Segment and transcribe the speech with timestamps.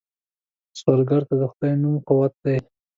[0.79, 2.57] سوالګر ته د خدای نوم قوت دی